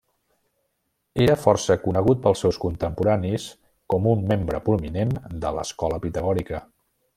[1.25, 3.45] Era força conegut pels seus contemporanis
[3.95, 6.67] com un membre prominent de l'escola pitagòrica.